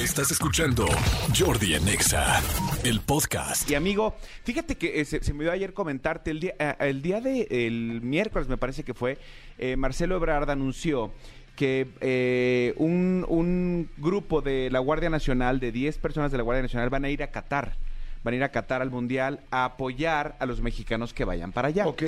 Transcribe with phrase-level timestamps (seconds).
[0.00, 0.86] Estás escuchando
[1.38, 2.40] Jordi en Exa,
[2.84, 3.70] el podcast.
[3.70, 7.02] Y amigo, fíjate que eh, se, se me dio ayer comentarte, el día, eh, el
[7.02, 9.18] día de el miércoles me parece que fue,
[9.58, 11.12] eh, Marcelo Ebrard anunció
[11.54, 16.62] que eh, un, un grupo de la Guardia Nacional, de 10 personas de la Guardia
[16.62, 17.76] Nacional, van a ir a Qatar.
[18.24, 21.68] Van a ir a Qatar al Mundial a apoyar a los mexicanos que vayan para
[21.68, 21.86] allá.
[21.86, 22.04] Ok.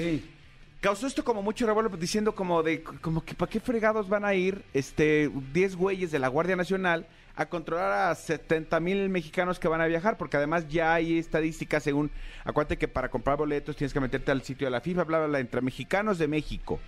[0.82, 4.34] Causó esto como mucho revuelo diciendo como de como que para qué fregados van a
[4.34, 7.06] ir este 10 güeyes de la Guardia Nacional
[7.36, 11.82] a controlar a 70 mil mexicanos que van a viajar, porque además ya hay estadísticas
[11.82, 12.10] según,
[12.44, 15.26] acuérdate que para comprar boletos tienes que meterte al sitio de la FIFA, bla, bla,
[15.28, 16.78] bla, entre mexicanos de México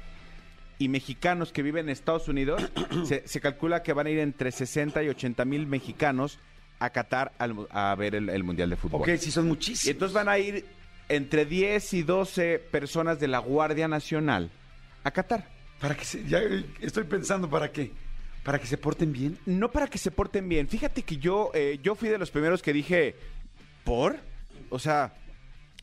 [0.78, 2.68] y mexicanos que viven en Estados Unidos,
[3.06, 6.38] se, se calcula que van a ir entre 60 y 80 mil mexicanos
[6.80, 9.02] a Qatar al- a ver el, el Mundial de Fútbol.
[9.02, 9.92] Ok, sí, son Y muchísimos.
[9.92, 10.66] entonces van a ir
[11.08, 14.50] entre 10 y 12 personas de la Guardia Nacional
[15.04, 15.48] a Qatar.
[15.80, 16.40] Para que se, ya
[16.80, 17.92] estoy pensando para qué.
[18.42, 19.38] Para que se porten bien.
[19.46, 20.68] No para que se porten bien.
[20.68, 23.14] Fíjate que yo, eh, yo fui de los primeros que dije,
[23.84, 24.16] ¿por?
[24.70, 25.14] O sea,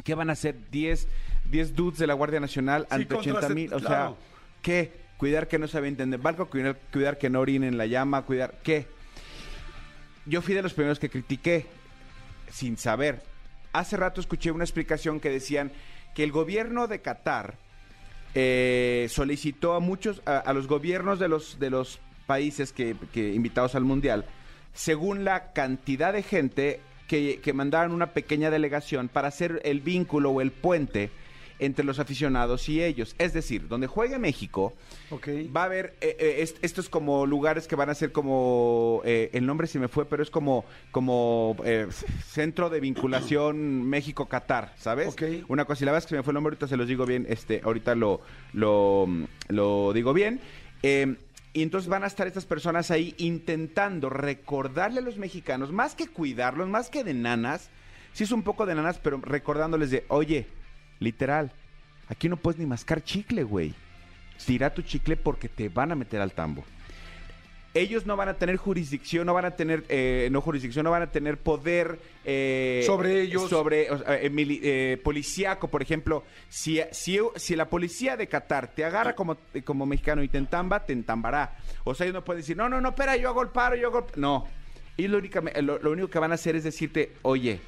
[0.04, 1.08] ¿qué van a hacer 10,
[1.50, 3.73] 10 dudes de la Guardia Nacional Sí, ante contra 80 set- mil?
[3.73, 4.17] O claro.
[4.17, 4.28] sea,
[4.62, 4.92] ¿qué?
[5.17, 8.60] Cuidar que no se avienten del barco, cuidar, cuidar que no orinen la llama, cuidar,
[8.64, 8.88] ¿qué?
[10.26, 11.66] Yo fui de los primeros que critiqué,
[12.52, 13.23] sin saber.
[13.73, 15.72] Hace rato escuché una explicación que decían
[16.14, 17.55] que el gobierno de Qatar
[18.36, 23.75] eh, solicitó a muchos, a, los gobiernos de los, de los países que, que invitados
[23.75, 24.25] al Mundial,
[24.73, 30.31] según la cantidad de gente que, que mandaron una pequeña delegación para hacer el vínculo
[30.31, 31.11] o el puente
[31.62, 33.16] entre los aficionados y ellos.
[33.17, 34.73] Es decir, donde juegue México,
[35.56, 39.30] va a haber eh, eh, est- estos como lugares que van a ser como eh,
[39.31, 41.56] el nombre se me fue pero es como como
[42.26, 45.08] centro de vinculación México Qatar sabes
[45.48, 46.88] una cosa y la verdad es que se me fue el nombre ahorita se los
[46.88, 48.22] digo bien este ahorita lo
[48.54, 49.08] lo,
[49.48, 50.42] lo digo bien.
[50.84, 51.16] Eh,
[51.54, 56.08] y entonces van a estar estas personas ahí intentando recordarle a los mexicanos más que
[56.08, 57.70] cuidarlos más que de nanas
[58.14, 60.48] sí es un poco de nanas pero recordándoles de oye
[61.02, 61.52] literal
[62.08, 63.73] aquí no puedes ni mascar chicle güey
[64.45, 66.64] tira tu chicle porque te van a meter al tambo.
[67.73, 71.04] Ellos no van a tener jurisdicción, no van a tener, eh, no jurisdicción, no van
[71.04, 73.50] a tener poder eh, Sobre ellos.
[73.50, 78.67] sobre o sea, eh, eh, policíaco, por ejemplo, si, si, si la policía de Qatar
[78.73, 81.56] te agarra como, como mexicano y te entamba, te entambará.
[81.86, 83.88] O sea, ellos no pueden decir, no, no, no, espera, yo hago el paro, yo
[83.88, 84.20] hago el...
[84.20, 84.48] No.
[84.98, 87.61] Y lo, única- lo, lo único que van a hacer es decirte, oye,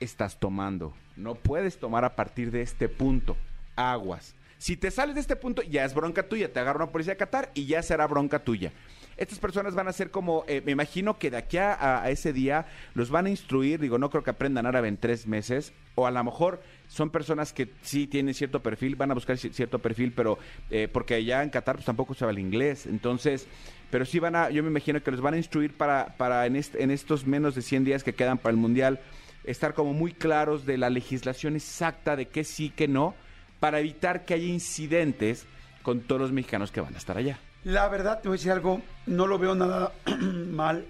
[0.00, 0.94] estás tomando.
[1.16, 3.36] No puedes tomar a partir de este punto.
[3.76, 4.34] Aguas.
[4.58, 6.52] Si te sales de este punto, ya es bronca tuya.
[6.52, 8.72] Te agarra una policía de Qatar y ya será bronca tuya.
[9.16, 12.66] Estas personas van a ser como, eh, me imagino que de aquí a, ese día
[12.94, 16.12] los van a instruir, digo, no creo que aprendan árabe en tres meses, o a
[16.12, 20.12] lo mejor son personas que sí tienen cierto perfil, van a buscar ci- cierto perfil,
[20.12, 20.38] pero
[20.70, 23.48] eh, porque allá en Qatar pues tampoco se habla inglés, entonces,
[23.90, 26.54] pero sí van a, yo me imagino que los van a instruir para, para en,
[26.54, 29.00] en estos menos de 100 días que quedan para el Mundial,
[29.44, 33.14] estar como muy claros de la legislación exacta de qué sí, qué no,
[33.60, 35.46] para evitar que haya incidentes
[35.82, 37.38] con todos los mexicanos que van a estar allá.
[37.64, 39.92] La verdad, te voy a decir algo, no lo veo nada
[40.50, 40.86] mal.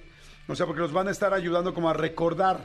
[0.49, 2.59] O sea, porque los van a estar ayudando como a recordar,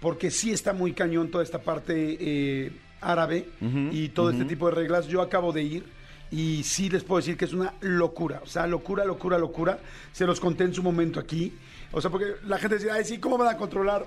[0.00, 3.48] porque sí está muy cañón toda esta parte eh, árabe
[3.92, 5.06] y todo este tipo de reglas.
[5.06, 5.84] Yo acabo de ir
[6.30, 8.40] y sí les puedo decir que es una locura.
[8.42, 9.78] O sea, locura, locura, locura.
[10.12, 11.52] Se los conté en su momento aquí.
[11.92, 14.06] O sea, porque la gente decía, ay, sí, ¿cómo van a controlar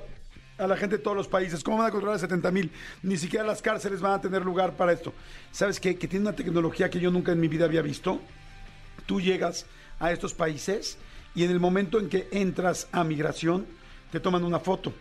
[0.60, 1.64] a la gente de todos los países.
[1.64, 2.72] ¿Cómo van a controlar a 70 mil?
[3.02, 5.14] Ni siquiera las cárceles van a tener lugar para esto.
[5.52, 5.98] ¿Sabes qué?
[5.98, 8.20] Que tiene una tecnología que yo nunca en mi vida había visto.
[9.06, 9.66] Tú llegas
[10.00, 10.98] a estos países
[11.34, 13.66] y en el momento en que entras a migración,
[14.12, 14.94] te toman una foto.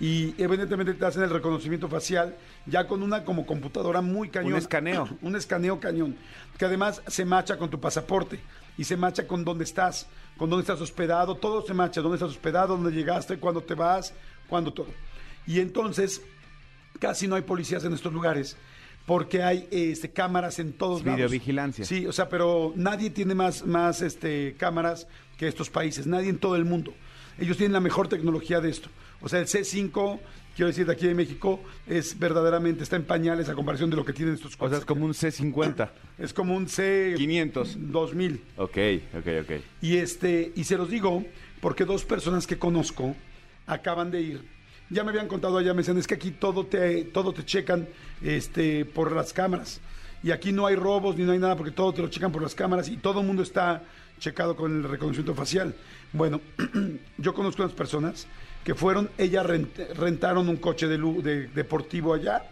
[0.00, 2.34] Y evidentemente te hacen el reconocimiento facial
[2.66, 4.54] ya con una como computadora muy cañón.
[4.54, 5.08] Un escaneo.
[5.22, 6.16] un escaneo cañón.
[6.58, 8.40] Que además se macha con tu pasaporte
[8.78, 10.06] y se macha con dónde estás,
[10.36, 14.14] con dónde estás hospedado, todo se macha, dónde estás hospedado, dónde llegaste, cuándo te vas,
[14.52, 14.88] cuándo todo.
[15.46, 16.20] Y entonces
[17.00, 18.58] casi no hay policías en estos lugares
[19.06, 21.16] porque hay este, cámaras en todos Es lados.
[21.16, 21.86] videovigilancia.
[21.86, 25.08] Sí, o sea, pero nadie tiene más, más este, cámaras
[25.38, 26.92] que estos países, nadie en todo el mundo.
[27.38, 28.90] Ellos tienen la mejor tecnología de esto.
[29.22, 30.20] O sea, el C5,
[30.54, 34.04] quiero decir, de aquí de México, es verdaderamente, está en pañales a comparación de lo
[34.04, 35.88] que tienen estos O sea, es como un C50.
[36.18, 37.14] Es como un C...
[37.16, 37.90] 500.
[37.90, 38.40] 2000.
[38.58, 38.78] Ok,
[39.18, 39.52] ok, ok.
[39.80, 41.24] Y este, y se los digo
[41.62, 43.16] porque dos personas que conozco
[43.74, 44.44] acaban de ir.
[44.90, 47.88] Ya me habían contado allá, me decían, es que aquí todo te, todo te checan
[48.22, 49.80] este, por las cámaras.
[50.22, 52.42] Y aquí no hay robos ni no hay nada porque todo te lo checan por
[52.42, 53.82] las cámaras y todo el mundo está
[54.20, 55.74] checado con el reconocimiento facial.
[56.12, 56.40] Bueno,
[57.18, 58.26] yo conozco unas personas
[58.64, 62.44] que fueron, ellas rent- rentaron un coche de, de- deportivo allá.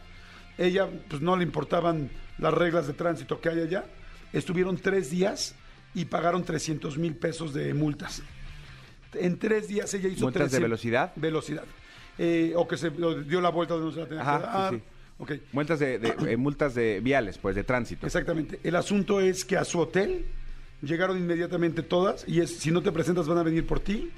[0.58, 3.84] Ella, pues no le importaban las reglas de tránsito que hay allá.
[4.32, 5.54] Estuvieron tres días
[5.94, 8.22] y pagaron 300 mil pesos de multas.
[9.14, 11.12] En tres días ella hizo ¿Multas de 13 velocidad?
[11.16, 11.64] Velocidad.
[12.18, 14.52] Eh, o que se dio la vuelta donde no se la tenía Ajá, que sí,
[14.52, 14.74] dar.
[14.74, 14.80] sí.
[15.18, 15.32] Ok.
[15.52, 18.06] Multas de, de- eh, multas de viales, pues, de tránsito.
[18.06, 18.60] Exactamente.
[18.62, 20.24] El asunto es que a su hotel
[20.82, 24.10] llegaron inmediatamente todas y es si no te presentas van a venir por ti.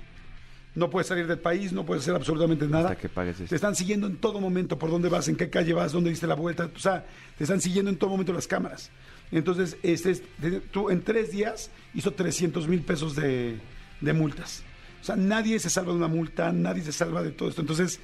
[0.74, 2.90] No puedes salir del país, no puedes hacer absolutamente nada.
[2.90, 3.48] Hasta que pagues esto.
[3.50, 6.26] Te están siguiendo en todo momento por dónde vas, en qué calle vas, dónde diste
[6.26, 6.70] la vuelta.
[6.74, 7.04] O sea,
[7.36, 8.90] te están siguiendo en todo momento las cámaras.
[9.30, 13.58] Entonces, este, es- te- tú en tres días hizo 300 mil pesos de,
[14.00, 14.62] de multas.
[15.02, 17.60] O sea, nadie se salva de una multa, nadie se salva de todo esto.
[17.60, 17.98] Entonces,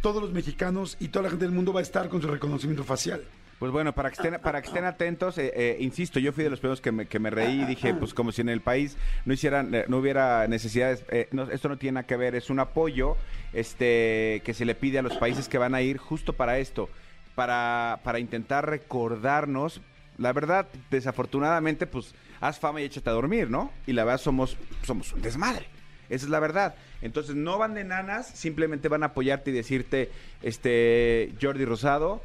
[0.00, 2.82] todos los mexicanos y toda la gente del mundo va a estar con su reconocimiento
[2.82, 3.22] facial.
[3.60, 6.50] Pues bueno, para que estén, para que estén atentos, eh, eh, insisto, yo fui de
[6.50, 8.96] los primeros que me, que me reí y dije, pues como si en el país
[9.26, 12.58] no hicieran, eh, no hubiera necesidades, eh, esto no tiene nada que ver, es un
[12.58, 13.16] apoyo
[13.52, 16.88] este, que se le pide a los países que van a ir justo para esto,
[17.36, 19.82] para, para intentar recordarnos,
[20.18, 23.70] la verdad, desafortunadamente, pues haz fama y échate a dormir, ¿no?
[23.86, 25.79] Y la verdad somos, somos un desmadre.
[26.10, 26.74] Esa es la verdad.
[27.00, 30.10] Entonces no van de nanas, simplemente van a apoyarte y decirte,
[30.42, 32.20] este, Jordi Rosado,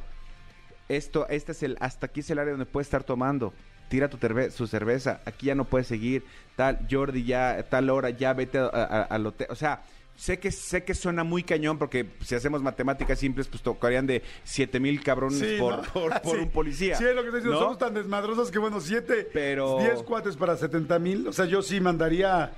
[0.90, 3.54] esto, este es el, hasta aquí es el área donde puedes estar tomando.
[3.90, 6.24] Tira tu terve- su cerveza, aquí ya no puedes seguir.
[6.56, 9.48] Tal, Jordi, ya, tal hora, ya vete al hotel.
[9.50, 9.84] O sea,
[10.16, 14.24] sé que, sé que suena muy cañón porque si hacemos matemáticas simples, pues tocarían de
[14.44, 15.84] 7 mil cabrones Sí, por, ¿no?
[15.94, 16.42] por, por Sí.
[16.44, 16.96] un policía.
[16.98, 17.60] Sí, es lo que estoy diciendo.
[17.60, 17.66] ¿no?
[17.66, 21.28] Somos tan desmadrosos que, bueno, siete, Pero- diez cuates para 70 mil.
[21.28, 22.54] O sea, yo sí mandaría.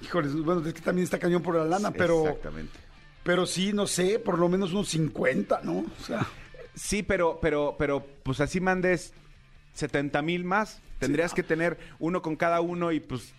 [0.00, 2.22] Híjoles, bueno, es que también está cañón por la lana, pero.
[2.22, 2.78] Exactamente.
[3.22, 5.78] Pero sí, no sé, por lo menos unos 50, ¿no?
[5.78, 6.26] O sea.
[6.74, 9.12] Sí, pero, pero, pero, pues así mandes
[9.74, 10.80] 70 mil más.
[10.98, 13.32] Tendrías que tener uno con cada uno y pues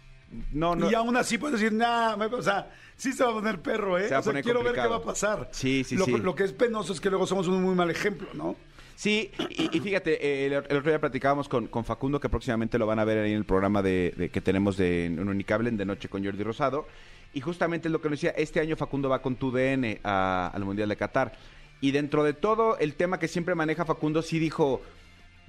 [0.51, 0.89] no, no.
[0.89, 4.03] Y aún así puedes decir, me- o sea, sí se va a poner perro, ¿eh?
[4.07, 5.49] Se va a o sea, poner quiero ver qué va a pasar.
[5.51, 6.17] Sí, sí, lo, sí.
[6.17, 8.55] Lo que es penoso es que luego somos un muy mal ejemplo, ¿no?
[8.99, 12.77] Sí, y, y fíjate, eh, el, el otro día platicábamos con, con Facundo, que próximamente
[12.77, 15.69] lo van a ver ahí en el programa de, de- que tenemos de en Unicable,
[15.69, 16.85] en De Noche con Jordi Rosado.
[17.33, 20.51] Y justamente es lo que nos decía, este año Facundo va con tu DN a-
[20.53, 21.31] al Mundial de Qatar.
[21.79, 24.81] Y dentro de todo el tema que siempre maneja Facundo, sí dijo,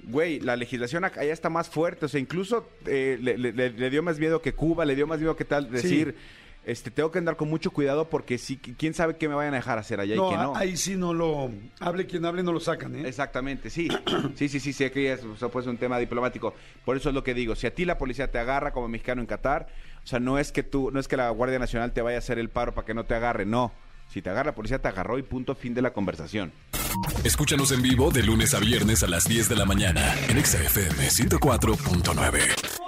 [0.03, 2.05] güey, la legislación acá ya está más fuerte.
[2.05, 5.07] O sea, incluso eh, le, le- le- le dio más miedo que Cuba, le dio
[5.07, 6.15] más miedo que tal, decir...
[6.63, 9.57] Este, tengo que andar con mucho cuidado porque sí, quién sabe qué me vayan a
[9.57, 10.55] dejar hacer allá no, y qué no.
[10.55, 11.49] ahí sí no lo.
[11.79, 13.07] Hable quien hable, no lo sacan, ¿eh?
[13.07, 13.89] Exactamente, sí.
[14.35, 16.53] Sí, sí, sí, sí, aquí es o sea, pues, un tema diplomático.
[16.85, 19.21] Por eso es lo que digo, si a ti la policía te agarra como mexicano
[19.21, 19.67] en Qatar,
[20.03, 22.19] o sea, no es que tú, no es que la Guardia Nacional te vaya a
[22.19, 23.71] hacer el paro para que no te agarre, no.
[24.09, 26.51] Si te agarra la policía, te agarró y punto fin de la conversación.
[27.23, 30.61] Escúchanos en vivo de lunes a viernes a las 10 de la mañana en Exa
[30.61, 32.80] FM 104.9.